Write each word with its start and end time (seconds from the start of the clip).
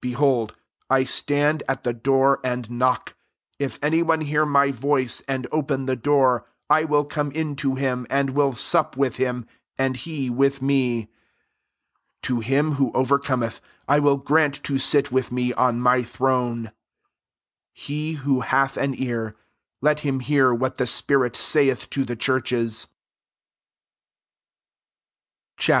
Behold, 0.00 0.56
1 0.88 1.04
stand 1.04 1.62
at 1.68 1.84
the 1.84 1.92
door 1.92 2.40
and 2.42 2.70
knock: 2.70 3.12
if 3.58 3.78
any 3.84 4.02
one 4.02 4.22
hear 4.22 4.46
my 4.46 4.70
voice, 4.70 5.20
and 5.28 5.46
open 5.52 5.84
the 5.84 5.94
door, 5.94 6.46
I 6.70 6.84
will 6.84 7.04
come 7.04 7.30
in 7.32 7.56
to 7.56 7.74
him, 7.74 8.06
and 8.08 8.30
will 8.30 8.54
sup 8.54 8.96
with 8.96 9.16
him, 9.16 9.46
and 9.76 9.98
he 9.98 10.30
with 10.30 10.62
me. 10.62 11.10
21 12.22 12.22
To 12.22 12.40
him 12.40 12.72
who 12.76 12.90
over 12.92 13.18
con^th 13.18 13.60
I 13.86 13.98
will 13.98 14.16
grant 14.16 14.64
to 14.64 14.78
sit 14.78 15.12
with 15.12 15.30
me 15.30 15.52
on 15.52 15.78
my 15.78 16.04
throne.' 16.04 16.72
22 17.74 17.74
He 17.74 18.12
who 18.14 18.40
hath 18.40 18.78
an 18.78 18.94
ear, 18.96 19.36
let 19.82 20.00
him 20.00 20.20
hear 20.20 20.54
what 20.54 20.78
the 20.78 20.86
spirit 20.86 21.36
saith 21.36 21.90
to 21.90 22.06
the 22.06 22.16
churches." 22.16 22.86
Ch. 25.58 25.68
IV. 25.68 25.78